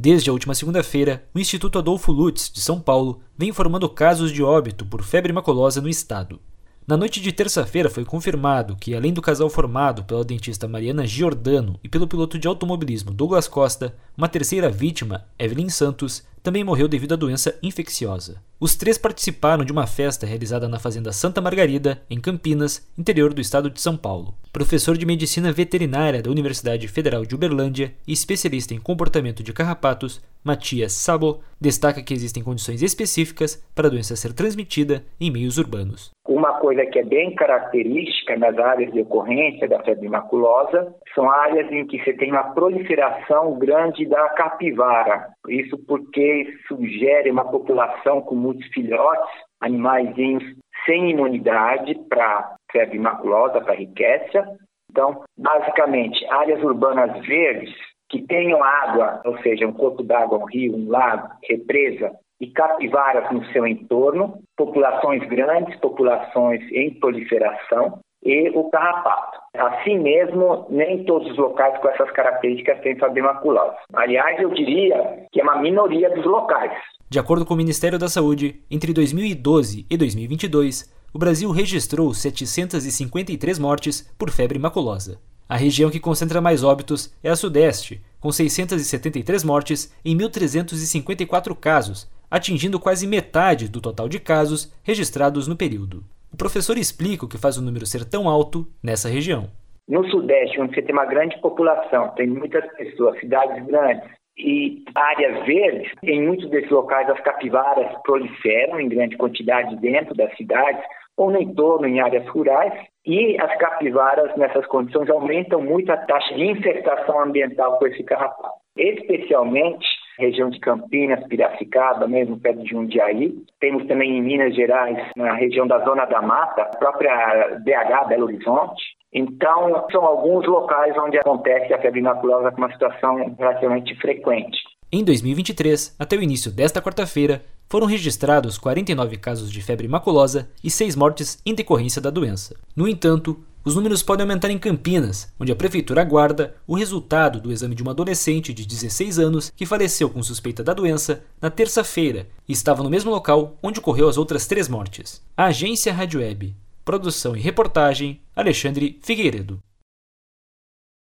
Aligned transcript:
Desde 0.00 0.30
a 0.30 0.32
última 0.32 0.54
segunda-feira, 0.54 1.24
o 1.34 1.40
Instituto 1.40 1.76
Adolfo 1.76 2.12
Lutz, 2.12 2.52
de 2.54 2.60
São 2.60 2.78
Paulo, 2.80 3.20
vem 3.36 3.48
informando 3.48 3.88
casos 3.88 4.30
de 4.30 4.44
óbito 4.44 4.86
por 4.86 5.02
febre 5.02 5.32
maculosa 5.32 5.80
no 5.80 5.88
estado. 5.88 6.38
Na 6.86 6.96
noite 6.96 7.20
de 7.20 7.32
terça-feira 7.32 7.90
foi 7.90 8.04
confirmado 8.04 8.76
que, 8.76 8.94
além 8.94 9.12
do 9.12 9.20
casal 9.20 9.50
formado 9.50 10.04
pela 10.04 10.24
dentista 10.24 10.68
Mariana 10.68 11.04
Giordano 11.04 11.80
e 11.82 11.88
pelo 11.88 12.06
piloto 12.06 12.38
de 12.38 12.46
automobilismo 12.46 13.12
Douglas 13.12 13.48
Costa, 13.48 13.96
uma 14.16 14.28
terceira 14.28 14.70
vítima, 14.70 15.26
Evelyn 15.36 15.68
Santos, 15.68 16.22
também 16.42 16.64
morreu 16.64 16.88
devido 16.88 17.14
à 17.14 17.16
doença 17.16 17.58
infecciosa. 17.62 18.42
Os 18.60 18.74
três 18.74 18.98
participaram 18.98 19.64
de 19.64 19.72
uma 19.72 19.86
festa 19.86 20.26
realizada 20.26 20.68
na 20.68 20.80
Fazenda 20.80 21.12
Santa 21.12 21.40
Margarida, 21.40 22.02
em 22.10 22.20
Campinas, 22.20 22.90
interior 22.98 23.32
do 23.32 23.40
estado 23.40 23.70
de 23.70 23.80
São 23.80 23.96
Paulo. 23.96 24.34
Professor 24.52 24.96
de 24.96 25.06
medicina 25.06 25.52
veterinária 25.52 26.20
da 26.20 26.30
Universidade 26.30 26.88
Federal 26.88 27.24
de 27.24 27.34
Uberlândia 27.34 27.94
e 28.06 28.12
especialista 28.12 28.74
em 28.74 28.80
comportamento 28.80 29.42
de 29.42 29.52
carrapatos, 29.52 30.20
Matias 30.42 30.92
Sabo, 30.92 31.40
destaca 31.60 32.02
que 32.02 32.14
existem 32.14 32.42
condições 32.42 32.82
específicas 32.82 33.62
para 33.74 33.86
a 33.86 33.90
doença 33.90 34.16
ser 34.16 34.32
transmitida 34.32 35.04
em 35.20 35.30
meios 35.30 35.58
urbanos. 35.58 36.10
Uma 36.26 36.58
coisa 36.60 36.84
que 36.84 36.98
é 36.98 37.04
bem 37.04 37.34
característica 37.34 38.36
nas 38.36 38.58
áreas 38.58 38.92
de 38.92 39.00
ocorrência 39.00 39.68
da 39.68 39.82
febre 39.82 40.08
maculosa 40.08 40.94
são 41.14 41.30
áreas 41.30 41.70
em 41.72 41.86
que 41.86 41.98
você 42.02 42.12
tem 42.12 42.30
uma 42.30 42.52
proliferação 42.54 43.58
grande 43.58 44.04
da 44.06 44.28
capivara. 44.30 45.28
Isso 45.50 45.78
porque 45.86 46.58
sugere 46.66 47.30
uma 47.30 47.50
população 47.50 48.20
com 48.20 48.34
muitos 48.34 48.66
filhotes, 48.68 49.30
animaizinhos 49.60 50.44
sem 50.86 51.10
imunidade 51.10 51.94
para 52.08 52.56
febre 52.72 52.98
maculosa, 52.98 53.60
para 53.60 53.74
riqueza. 53.74 54.56
Então, 54.90 55.22
basicamente, 55.36 56.24
áreas 56.26 56.62
urbanas 56.62 57.26
verdes 57.26 57.74
que 58.08 58.22
tenham 58.22 58.62
água, 58.62 59.20
ou 59.24 59.36
seja, 59.38 59.66
um 59.66 59.72
corpo 59.72 60.02
d'água, 60.02 60.38
um 60.38 60.46
rio, 60.46 60.74
um 60.74 60.88
lago, 60.88 61.28
represa, 61.46 62.10
e 62.40 62.46
capivaras 62.46 63.30
no 63.32 63.44
seu 63.46 63.66
entorno, 63.66 64.38
populações 64.56 65.26
grandes, 65.28 65.78
populações 65.80 66.62
em 66.72 66.98
proliferação 66.98 68.00
e 68.28 68.50
o 68.50 68.68
carrapato. 68.70 69.38
Assim 69.56 69.98
mesmo, 69.98 70.66
nem 70.68 71.04
todos 71.04 71.30
os 71.30 71.38
locais 71.38 71.80
com 71.80 71.88
essas 71.88 72.10
características 72.10 72.80
têm 72.82 72.98
febre 72.98 73.22
maculosa. 73.22 73.74
Aliás, 73.94 74.38
eu 74.38 74.50
diria 74.50 75.26
que 75.32 75.40
é 75.40 75.42
uma 75.42 75.60
minoria 75.60 76.10
dos 76.10 76.26
locais. 76.26 76.72
De 77.08 77.18
acordo 77.18 77.46
com 77.46 77.54
o 77.54 77.56
Ministério 77.56 77.98
da 77.98 78.08
Saúde, 78.08 78.62
entre 78.70 78.92
2012 78.92 79.86
e 79.88 79.96
2022, 79.96 80.94
o 81.12 81.18
Brasil 81.18 81.50
registrou 81.50 82.12
753 82.12 83.58
mortes 83.58 84.02
por 84.18 84.30
febre 84.30 84.58
maculosa. 84.58 85.18
A 85.48 85.56
região 85.56 85.90
que 85.90 85.98
concentra 85.98 86.42
mais 86.42 86.62
óbitos 86.62 87.16
é 87.24 87.30
a 87.30 87.36
Sudeste, 87.36 88.02
com 88.20 88.30
673 88.30 89.42
mortes 89.42 89.90
em 90.04 90.14
1.354 90.14 91.56
casos, 91.56 92.06
atingindo 92.30 92.78
quase 92.78 93.06
metade 93.06 93.68
do 93.68 93.80
total 93.80 94.06
de 94.06 94.20
casos 94.20 94.70
registrados 94.82 95.48
no 95.48 95.56
período. 95.56 96.04
O 96.32 96.36
professor 96.36 96.76
explica 96.76 97.24
o 97.24 97.28
que 97.28 97.38
faz 97.38 97.56
o 97.56 97.62
número 97.62 97.86
ser 97.86 98.04
tão 98.04 98.28
alto 98.28 98.66
nessa 98.82 99.08
região. 99.08 99.48
No 99.88 100.08
Sudeste, 100.10 100.60
onde 100.60 100.74
você 100.74 100.82
tem 100.82 100.94
uma 100.94 101.06
grande 101.06 101.40
população, 101.40 102.10
tem 102.10 102.26
muitas 102.26 102.64
pessoas, 102.74 103.18
cidades 103.20 103.64
grandes 103.66 104.08
e 104.36 104.84
áreas 104.94 105.44
verdes, 105.46 105.90
em 106.02 106.24
muitos 106.24 106.48
desses 106.50 106.70
locais 106.70 107.08
as 107.10 107.20
capivaras 107.20 107.90
proliferam 108.04 108.78
em 108.78 108.88
grande 108.88 109.16
quantidade 109.16 109.74
dentro 109.76 110.14
das 110.14 110.34
cidades 110.36 110.82
ou 111.16 111.30
no 111.32 111.42
entorno, 111.42 111.86
em 111.86 112.00
áreas 112.00 112.26
rurais, 112.28 112.72
e 113.04 113.36
as 113.40 113.56
capivaras, 113.58 114.36
nessas 114.36 114.64
condições, 114.66 115.10
aumentam 115.10 115.60
muito 115.60 115.90
a 115.90 115.96
taxa 115.96 116.32
de 116.34 116.44
infestação 116.44 117.20
ambiental 117.20 117.76
com 117.78 117.86
esse 117.88 118.04
carrapato. 118.04 118.54
Especialmente 118.76 119.84
região 120.18 120.50
de 120.50 120.58
Campinas, 120.58 121.24
Piracicaba, 121.28 122.06
mesmo 122.08 122.38
perto 122.38 122.62
de 122.62 122.70
Jundiaí. 122.70 123.34
Temos 123.60 123.86
também 123.86 124.18
em 124.18 124.22
Minas 124.22 124.54
Gerais, 124.54 124.98
na 125.16 125.34
região 125.34 125.66
da 125.66 125.78
Zona 125.84 126.04
da 126.06 126.20
Mata, 126.20 126.62
a 126.62 126.76
própria 126.76 127.58
BH, 127.60 128.08
Belo 128.08 128.24
Horizonte. 128.24 128.82
Então, 129.12 129.86
são 129.90 130.04
alguns 130.04 130.46
locais 130.46 130.94
onde 130.98 131.18
acontece 131.18 131.72
a 131.72 131.80
febre 131.80 132.02
maculosa 132.02 132.50
com 132.50 132.58
uma 132.58 132.72
situação 132.72 133.34
relativamente 133.38 133.94
frequente. 133.96 134.58
Em 134.92 135.04
2023, 135.04 135.96
até 135.98 136.16
o 136.16 136.22
início 136.22 136.54
desta 136.54 136.82
quarta-feira, 136.82 137.42
foram 137.68 137.86
registrados 137.86 138.58
49 138.58 139.16
casos 139.18 139.50
de 139.50 139.60
febre 139.60 139.86
maculosa 139.86 140.48
e 140.64 140.70
6 140.70 140.96
mortes 140.96 141.38
em 141.44 141.54
decorrência 141.54 142.00
da 142.00 142.10
doença. 142.10 142.56
No 142.74 142.88
entanto, 142.88 143.38
os 143.64 143.74
números 143.74 144.02
podem 144.02 144.22
aumentar 144.22 144.50
em 144.50 144.58
Campinas, 144.58 145.28
onde 145.38 145.52
a 145.52 145.56
prefeitura 145.56 146.00
aguarda 146.00 146.54
o 146.66 146.74
resultado 146.74 147.40
do 147.40 147.52
exame 147.52 147.74
de 147.74 147.82
uma 147.82 147.92
adolescente 147.92 148.54
de 148.54 148.66
16 148.66 149.18
anos 149.18 149.52
que 149.54 149.66
faleceu 149.66 150.08
com 150.08 150.22
suspeita 150.22 150.64
da 150.64 150.72
doença 150.72 151.22
na 151.40 151.50
terça-feira 151.50 152.26
e 152.48 152.52
estava 152.52 152.82
no 152.82 152.88
mesmo 152.88 153.10
local 153.10 153.58
onde 153.62 153.78
ocorreu 153.78 154.08
as 154.08 154.16
outras 154.16 154.46
três 154.46 154.68
mortes. 154.68 155.20
A 155.36 155.46
agência 155.46 155.92
Rádio 155.92 156.20
Web. 156.20 156.56
Produção 156.84 157.36
e 157.36 157.40
reportagem 157.40 158.22
Alexandre 158.34 158.98
Figueiredo. 159.02 159.58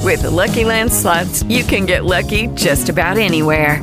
With 0.00 0.22
the 0.22 0.30
Lucky 0.30 0.64
Land 0.64 0.90
slots, 0.90 1.42
you 1.42 1.64
can 1.66 1.84
get 1.84 2.04
lucky 2.04 2.46
just 2.56 2.88
about 2.88 3.18
anywhere. 3.18 3.82